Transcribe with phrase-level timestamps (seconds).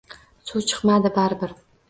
[0.51, 1.55] Suv chiqmadi bari bir.